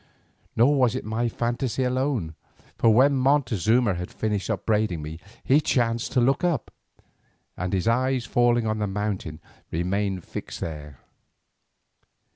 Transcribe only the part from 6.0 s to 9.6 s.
to look up, and his eyes falling on the mountain